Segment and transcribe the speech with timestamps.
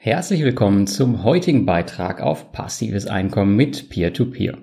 [0.00, 4.54] Herzlich willkommen zum heutigen Beitrag auf passives Einkommen mit Peer-to-Peer.
[4.54, 4.62] -Peer.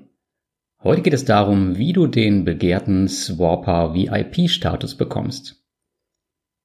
[0.82, 5.62] Heute geht es darum, wie du den begehrten Swapper VIP-Status bekommst.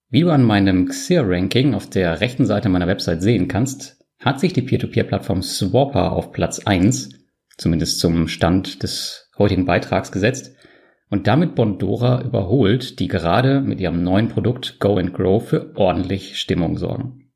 [0.09, 4.53] Wie du an meinem XIR-Ranking auf der rechten Seite meiner Website sehen kannst, hat sich
[4.53, 7.09] die Peer-to-Peer-Plattform Swapper auf Platz 1,
[7.59, 10.55] zumindest zum Stand des heutigen Beitrags gesetzt,
[11.09, 16.39] und damit Bondora überholt, die gerade mit ihrem neuen Produkt Go and Grow für ordentlich
[16.39, 17.30] Stimmung sorgen.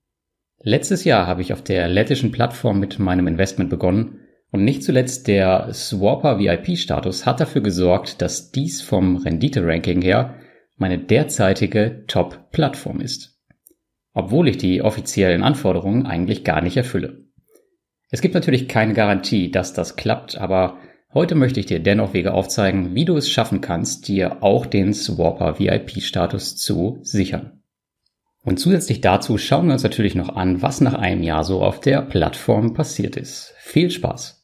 [0.66, 5.28] Letztes Jahr habe ich auf der lettischen Plattform mit meinem Investment begonnen und nicht zuletzt
[5.28, 10.36] der Swapper VIP-Status hat dafür gesorgt, dass dies vom Rendite-Ranking her
[10.78, 13.38] meine derzeitige Top-Plattform ist.
[14.14, 17.26] Obwohl ich die offiziellen Anforderungen eigentlich gar nicht erfülle.
[18.10, 20.78] Es gibt natürlich keine Garantie, dass das klappt, aber
[21.12, 24.94] heute möchte ich dir dennoch Wege aufzeigen, wie du es schaffen kannst, dir auch den
[24.94, 27.63] Swapper VIP-Status zu sichern.
[28.44, 31.80] Und zusätzlich dazu schauen wir uns natürlich noch an, was nach einem Jahr so auf
[31.80, 33.54] der Plattform passiert ist.
[33.58, 34.42] Viel Spaß!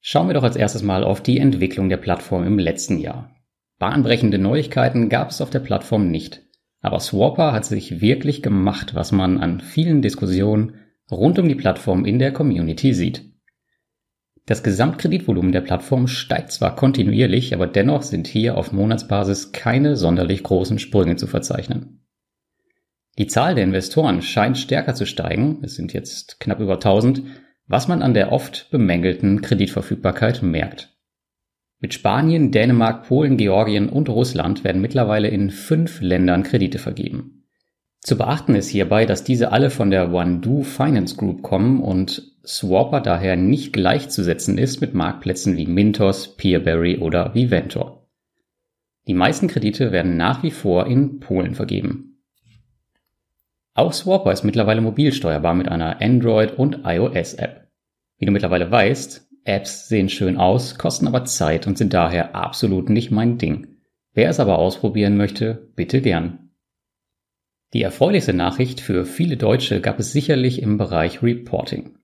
[0.00, 3.34] Schauen wir doch als erstes mal auf die Entwicklung der Plattform im letzten Jahr.
[3.78, 6.42] Bahnbrechende Neuigkeiten gab es auf der Plattform nicht.
[6.80, 10.76] Aber Swapper hat sich wirklich gemacht, was man an vielen Diskussionen
[11.10, 13.29] rund um die Plattform in der Community sieht.
[14.46, 20.42] Das Gesamtkreditvolumen der Plattform steigt zwar kontinuierlich, aber dennoch sind hier auf Monatsbasis keine sonderlich
[20.42, 22.04] großen Sprünge zu verzeichnen.
[23.18, 27.22] Die Zahl der Investoren scheint stärker zu steigen, es sind jetzt knapp über 1000,
[27.66, 30.96] was man an der oft bemängelten Kreditverfügbarkeit merkt.
[31.78, 37.39] Mit Spanien, Dänemark, Polen, Georgien und Russland werden mittlerweile in fünf Ländern Kredite vergeben.
[38.00, 43.00] Zu beachten ist hierbei, dass diese alle von der OneDo Finance Group kommen und Swapper
[43.00, 48.08] daher nicht gleichzusetzen ist mit Marktplätzen wie Mintos, Peerberry oder Viventor.
[49.06, 52.22] Die meisten Kredite werden nach wie vor in Polen vergeben.
[53.74, 57.68] Auch Swapper ist mittlerweile mobil steuerbar mit einer Android- und iOS-App.
[58.18, 62.90] Wie du mittlerweile weißt, Apps sehen schön aus, kosten aber Zeit und sind daher absolut
[62.90, 63.78] nicht mein Ding.
[64.12, 66.49] Wer es aber ausprobieren möchte, bitte gern.
[67.72, 71.98] Die erfreulichste Nachricht für viele Deutsche gab es sicherlich im Bereich Reporting.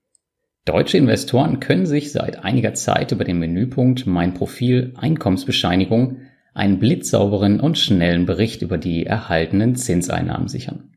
[0.63, 6.19] Deutsche Investoren können sich seit einiger Zeit über den Menüpunkt Mein Profil Einkommensbescheinigung
[6.53, 10.93] einen blitzsauberen und schnellen Bericht über die erhaltenen Zinseinnahmen sichern.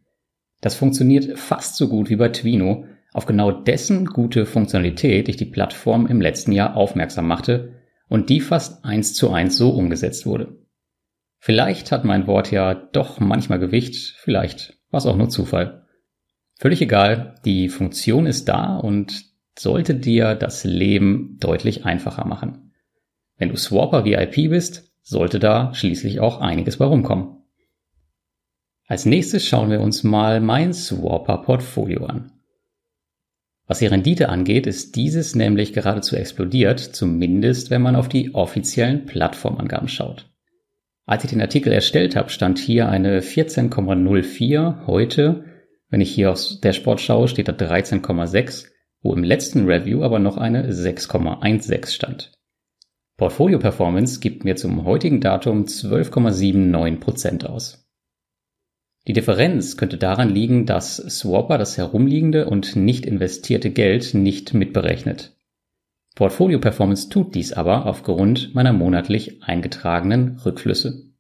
[0.61, 5.47] Das funktioniert fast so gut wie bei Twino, auf genau dessen gute Funktionalität ich die
[5.47, 7.75] Plattform im letzten Jahr aufmerksam machte
[8.09, 10.60] und die fast eins zu eins so umgesetzt wurde.
[11.43, 15.87] Vielleicht hat mein Wort ja doch manchmal Gewicht, vielleicht war es auch nur Zufall.
[16.59, 19.25] Völlig egal, die Funktion ist da und
[19.59, 22.75] sollte dir das Leben deutlich einfacher machen.
[23.39, 27.39] Wenn du Swapper VIP bist, sollte da schließlich auch einiges bei rumkommen.
[28.87, 32.33] Als nächstes schauen wir uns mal mein Swapper Portfolio an.
[33.67, 39.07] Was die Rendite angeht, ist dieses nämlich geradezu explodiert, zumindest wenn man auf die offiziellen
[39.07, 40.30] Plattformangaben schaut.
[41.07, 44.87] Als ich den Artikel erstellt habe, stand hier eine 14,04.
[44.87, 45.45] Heute,
[45.89, 48.67] wenn ich hier aus der Sport schaue, steht da 13,6,
[49.03, 52.33] wo im letzten Review aber noch eine 6,16 stand.
[53.17, 57.87] Portfolio Performance gibt mir zum heutigen Datum 12,79% aus.
[59.07, 65.37] Die Differenz könnte daran liegen, dass Swapper das herumliegende und nicht investierte Geld nicht mitberechnet.
[66.15, 71.11] Portfolio Performance tut dies aber aufgrund meiner monatlich eingetragenen Rückflüsse.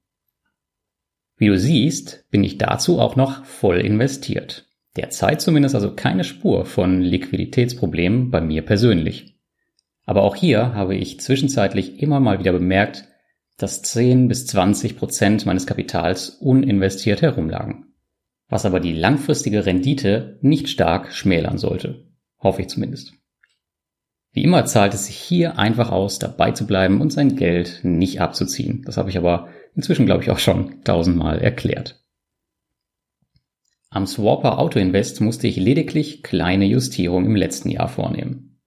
[1.37, 4.67] Wie du siehst, bin ich dazu auch noch voll investiert.
[4.97, 9.39] Derzeit zumindest also keine Spur von Liquiditätsproblemen bei mir persönlich.
[10.05, 13.05] Aber auch hier habe ich zwischenzeitlich immer mal wieder bemerkt,
[13.57, 17.95] dass 10 bis 20 Prozent meines Kapitals uninvestiert herumlagen.
[18.49, 22.09] Was aber die langfristige Rendite nicht stark schmälern sollte.
[22.43, 23.13] Hoffe ich zumindest.
[24.33, 28.21] Wie immer zahlt es sich hier einfach aus, dabei zu bleiben und sein Geld nicht
[28.21, 28.83] abzuziehen.
[28.87, 32.01] Das habe ich aber inzwischen, glaube ich, auch schon tausendmal erklärt.
[33.91, 38.61] Am Swapper Auto Invest musste ich lediglich kleine Justierungen im letzten Jahr vornehmen.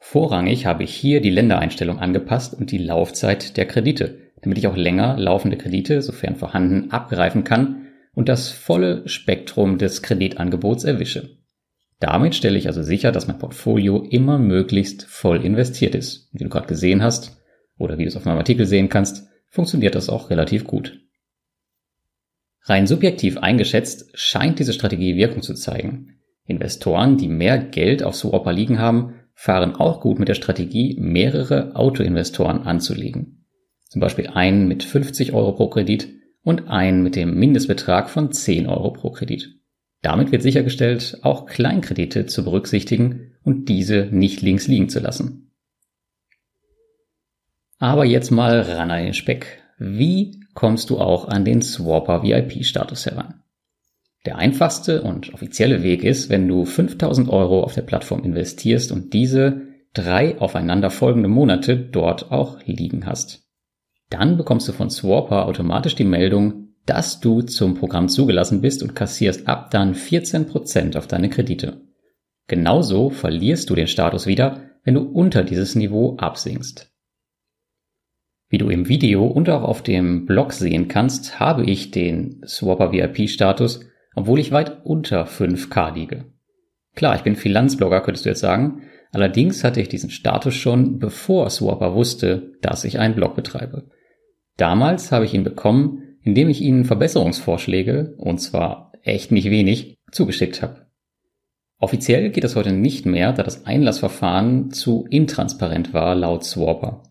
[0.00, 4.76] Vorrangig habe ich hier die Ländereinstellung angepasst und die Laufzeit der Kredite, damit ich auch
[4.76, 11.41] länger laufende Kredite, sofern vorhanden, abgreifen kann und das volle Spektrum des Kreditangebots erwische.
[12.02, 16.28] Damit stelle ich also sicher, dass mein Portfolio immer möglichst voll investiert ist.
[16.32, 17.40] Wie du gerade gesehen hast,
[17.78, 20.98] oder wie du es auf meinem Artikel sehen kannst, funktioniert das auch relativ gut.
[22.62, 26.18] Rein subjektiv eingeschätzt scheint diese Strategie Wirkung zu zeigen.
[26.44, 31.76] Investoren, die mehr Geld auf Swapper liegen haben, fahren auch gut mit der Strategie, mehrere
[31.76, 33.46] Autoinvestoren anzulegen.
[33.88, 36.08] Zum Beispiel einen mit 50 Euro pro Kredit
[36.42, 39.61] und einen mit dem Mindestbetrag von 10 Euro pro Kredit.
[40.02, 45.52] Damit wird sichergestellt, auch Kleinkredite zu berücksichtigen und diese nicht links liegen zu lassen.
[47.78, 49.62] Aber jetzt mal ran an den Speck.
[49.78, 53.42] Wie kommst du auch an den Swapper VIP-Status heran?
[54.24, 59.12] Der einfachste und offizielle Weg ist, wenn du 5000 Euro auf der Plattform investierst und
[59.12, 59.62] diese
[59.94, 63.44] drei aufeinander folgende Monate dort auch liegen hast.
[64.10, 68.94] Dann bekommst du von Swapper automatisch die Meldung, dass du zum Programm zugelassen bist und
[68.94, 71.80] kassierst ab dann 14% auf deine Kredite.
[72.48, 76.92] Genauso verlierst du den Status wieder, wenn du unter dieses Niveau absinkst.
[78.48, 82.92] Wie du im Video und auch auf dem Blog sehen kannst, habe ich den Swapper
[82.92, 83.80] VIP Status,
[84.14, 86.26] obwohl ich weit unter 5k liege.
[86.94, 88.82] Klar, ich bin Finanzblogger, könntest du jetzt sagen.
[89.12, 93.88] Allerdings hatte ich diesen Status schon, bevor Swapper wusste, dass ich einen Blog betreibe.
[94.58, 100.62] Damals habe ich ihn bekommen, indem ich ihnen Verbesserungsvorschläge, und zwar echt nicht wenig, zugeschickt
[100.62, 100.86] habe.
[101.78, 107.02] Offiziell geht es heute nicht mehr, da das Einlassverfahren zu intransparent war laut Swapper.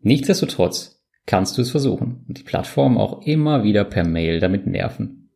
[0.00, 5.30] Nichtsdestotrotz kannst du es versuchen und die Plattform auch immer wieder per Mail damit nerven.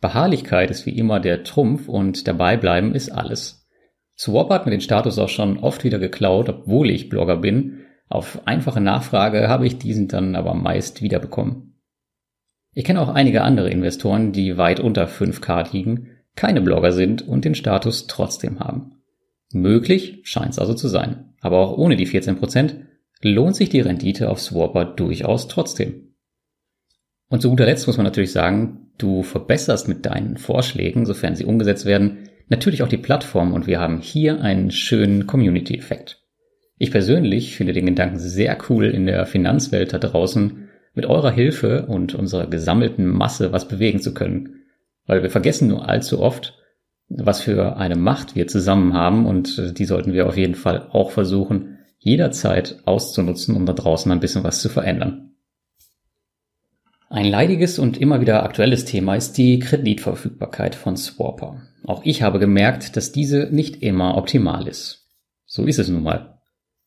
[0.00, 3.66] Beharrlichkeit ist wie immer der Trumpf und dabei bleiben ist alles.
[4.16, 7.80] Swap hat mir den Status auch schon oft wieder geklaut, obwohl ich Blogger bin.
[8.08, 11.67] Auf einfache Nachfrage habe ich diesen dann aber meist wiederbekommen.
[12.72, 17.44] Ich kenne auch einige andere Investoren, die weit unter 5k liegen, keine Blogger sind und
[17.44, 19.02] den Status trotzdem haben.
[19.52, 21.34] Möglich scheint es also zu sein.
[21.40, 22.76] Aber auch ohne die 14%
[23.22, 26.14] lohnt sich die Rendite auf Swapper durchaus trotzdem.
[27.28, 31.44] Und zu guter Letzt muss man natürlich sagen, du verbesserst mit deinen Vorschlägen, sofern sie
[31.44, 36.22] umgesetzt werden, natürlich auch die Plattform und wir haben hier einen schönen Community-Effekt.
[36.78, 40.67] Ich persönlich finde den Gedanken sehr cool, in der Finanzwelt da draußen
[40.98, 44.64] mit eurer Hilfe und unserer gesammelten Masse was bewegen zu können.
[45.06, 46.58] Weil wir vergessen nur allzu oft,
[47.08, 51.12] was für eine Macht wir zusammen haben und die sollten wir auf jeden Fall auch
[51.12, 55.36] versuchen, jederzeit auszunutzen, um da draußen ein bisschen was zu verändern.
[57.08, 61.62] Ein leidiges und immer wieder aktuelles Thema ist die Kreditverfügbarkeit von Swapper.
[61.84, 65.06] Auch ich habe gemerkt, dass diese nicht immer optimal ist.
[65.46, 66.40] So ist es nun mal.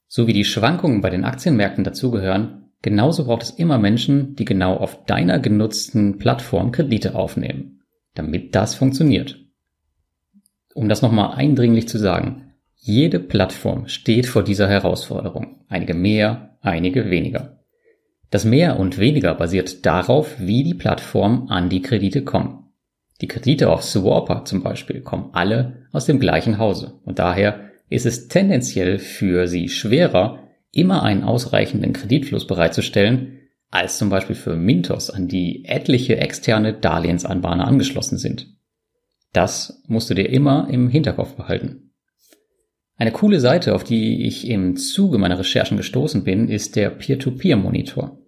[0.10, 4.76] So wie die Schwankungen bei den Aktienmärkten dazugehören, genauso braucht es immer Menschen, die genau
[4.76, 7.82] auf deiner genutzten Plattform Kredite aufnehmen,
[8.14, 9.40] damit das funktioniert.
[10.74, 15.66] Um das nochmal eindringlich zu sagen, jede Plattform steht vor dieser Herausforderung.
[15.68, 17.60] Einige mehr, einige weniger.
[18.32, 22.72] Das Mehr und Weniger basiert darauf, wie die Plattform an die Kredite kommen.
[23.20, 28.06] Die Kredite auf Swapper zum Beispiel kommen alle aus dem gleichen Hause und daher ist
[28.06, 30.40] es tendenziell für sie schwerer,
[30.72, 33.40] immer einen ausreichenden Kreditfluss bereitzustellen,
[33.70, 38.48] als zum Beispiel für Mintos, an die etliche externe Darlehensanbahner angeschlossen sind.
[39.34, 41.94] Das musst du dir immer im Hinterkopf behalten.
[42.98, 48.20] Eine coole Seite, auf die ich im Zuge meiner Recherchen gestoßen bin, ist der Peer-to-Peer-Monitor.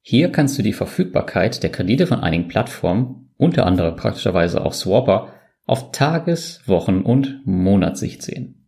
[0.00, 5.32] Hier kannst du die Verfügbarkeit der Kredite von einigen Plattformen, unter anderem praktischerweise auch Swapper,
[5.66, 8.65] auf Tages-, Wochen- und Monatssicht sehen.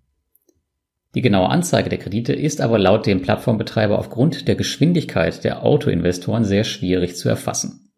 [1.15, 6.45] Die genaue Anzeige der Kredite ist aber laut dem Plattformbetreiber aufgrund der Geschwindigkeit der Autoinvestoren
[6.45, 7.91] sehr schwierig zu erfassen.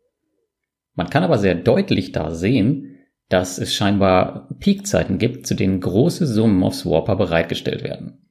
[0.94, 2.98] Man kann aber sehr deutlich da sehen,
[3.28, 8.26] dass es scheinbar Peakzeiten gibt, zu denen große Summen auf Swapper bereitgestellt werden.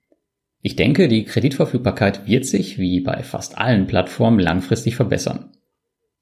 [0.62, 5.52] Ich denke, die Kreditverfügbarkeit wird sich, wie bei fast allen Plattformen, langfristig verbessern.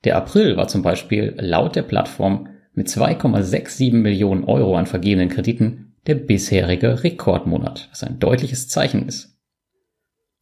[0.03, 5.86] Der April war zum Beispiel laut der Plattform mit 2,67 Millionen Euro an vergebenen Krediten
[6.07, 9.37] der bisherige Rekordmonat, was ein deutliches Zeichen ist.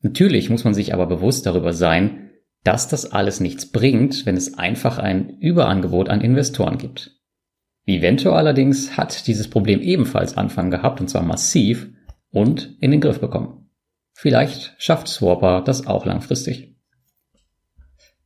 [0.01, 2.29] Natürlich muss man sich aber bewusst darüber sein,
[2.63, 7.11] dass das alles nichts bringt, wenn es einfach ein Überangebot an Investoren gibt.
[7.85, 11.89] Vivento allerdings hat dieses Problem ebenfalls Anfang gehabt, und zwar massiv,
[12.31, 13.69] und in den Griff bekommen.
[14.13, 16.75] Vielleicht schafft Swapper das auch langfristig.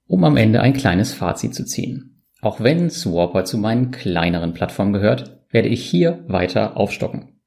[0.06, 2.24] Um am Ende ein kleines Fazit zu ziehen.
[2.42, 7.40] Auch wenn Swapper zu meinen kleineren Plattformen gehört, werde ich hier weiter aufstocken.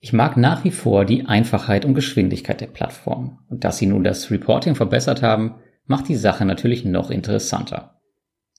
[0.00, 3.38] Ich mag nach wie vor die Einfachheit und Geschwindigkeit der Plattform.
[3.48, 5.54] Und dass sie nun das Reporting verbessert haben,
[5.86, 8.00] macht die Sache natürlich noch interessanter.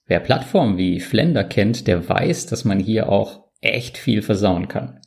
[0.07, 5.01] Wer Plattformen wie Flender kennt, der weiß, dass man hier auch echt viel versauen kann.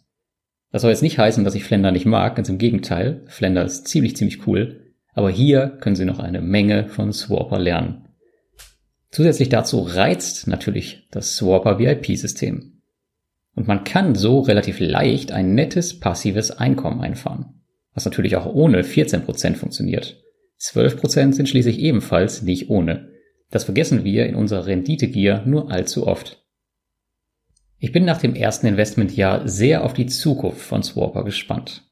[0.70, 3.24] Das soll jetzt nicht heißen, dass ich Flender nicht mag, ganz im Gegenteil.
[3.26, 4.92] Flender ist ziemlich, ziemlich cool.
[5.14, 8.08] Aber hier können Sie noch eine Menge von Swapper lernen.
[9.10, 12.77] Zusätzlich dazu reizt natürlich das Swapper VIP-System.
[13.54, 17.62] Und man kann so relativ leicht ein nettes passives Einkommen einfahren.
[17.94, 20.22] Was natürlich auch ohne 14% funktioniert.
[20.60, 23.10] 12% sind schließlich ebenfalls nicht ohne.
[23.50, 26.44] Das vergessen wir in unserer Renditegier nur allzu oft.
[27.78, 31.84] Ich bin nach dem ersten Investmentjahr sehr auf die Zukunft von Swapper gespannt.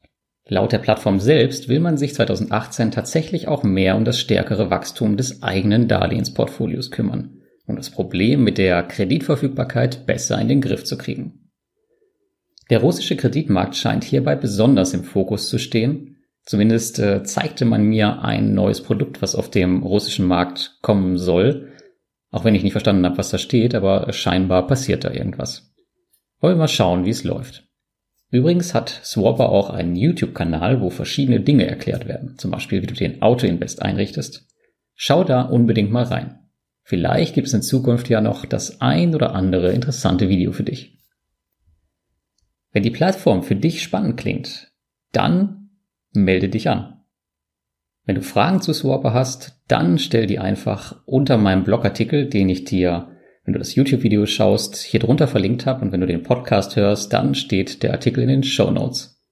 [0.49, 5.17] Laut der Plattform selbst will man sich 2018 tatsächlich auch mehr um das stärkere Wachstum
[5.17, 10.97] des eigenen Darlehensportfolios kümmern, um das Problem mit der Kreditverfügbarkeit besser in den Griff zu
[10.97, 11.46] kriegen.
[12.69, 16.17] Der russische Kreditmarkt scheint hierbei besonders im Fokus zu stehen.
[16.43, 21.73] Zumindest äh, zeigte man mir ein neues Produkt, was auf dem russischen Markt kommen soll.
[22.31, 25.73] Auch wenn ich nicht verstanden habe, was da steht, aber scheinbar passiert da irgendwas.
[26.39, 27.67] Wollen wir mal schauen, wie es läuft.
[28.29, 32.37] Übrigens hat Swapper auch einen YouTube-Kanal, wo verschiedene Dinge erklärt werden.
[32.37, 34.45] Zum Beispiel, wie du den Auto-Invest einrichtest.
[34.95, 36.39] Schau da unbedingt mal rein.
[36.83, 40.96] Vielleicht gibt es in Zukunft ja noch das ein oder andere interessante Video für dich.
[42.77, 44.71] Wenn die Plattform für dich spannend klingt,
[45.11, 45.71] dann
[46.13, 47.01] melde dich an.
[48.05, 52.65] Wenn du Fragen zu Swapper hast, dann stell die einfach unter meinem Blogartikel, den ich
[52.65, 56.75] dir wenn du das YouTube-Video schaust, hier drunter verlinkt habe und wenn du den Podcast
[56.75, 59.23] hörst, dann steht der Artikel in den Show Notes.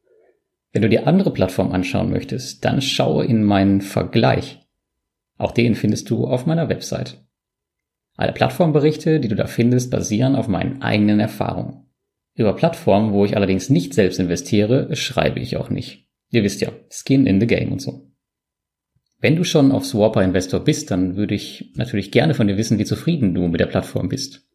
[0.74, 4.66] Wenn du dir andere Plattformen anschauen möchtest, dann schaue in meinen Vergleich.
[5.38, 7.24] Auch den findest du auf meiner Website.
[8.18, 11.85] Alle Plattformberichte, die du da findest, basieren auf meinen eigenen Erfahrungen.
[12.36, 16.08] Über Plattformen, wo ich allerdings nicht selbst investiere, schreibe ich auch nicht.
[16.32, 18.12] Ihr wisst ja, Skin in the Game und so.
[19.20, 22.78] Wenn du schon auf Swapper Investor bist, dann würde ich natürlich gerne von dir wissen,
[22.78, 24.46] wie zufrieden du mit der Plattform bist.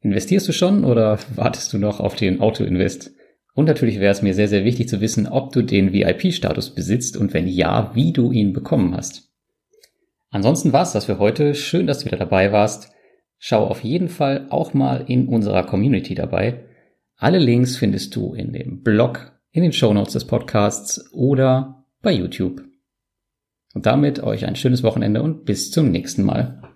[0.00, 3.12] Investierst du schon oder wartest du noch auf den Auto-Invest?
[3.54, 7.16] Und natürlich wäre es mir sehr, sehr wichtig zu wissen, ob du den VIP-Status besitzt
[7.16, 9.30] und wenn ja, wie du ihn bekommen hast.
[10.30, 11.54] Ansonsten war's das für heute.
[11.54, 12.92] Schön, dass du wieder dabei warst.
[13.38, 16.64] Schau auf jeden Fall auch mal in unserer Community dabei.
[17.16, 22.12] Alle Links findest du in dem Blog, in den Show Notes des Podcasts oder bei
[22.12, 22.62] YouTube.
[23.74, 26.73] Und damit euch ein schönes Wochenende und bis zum nächsten Mal.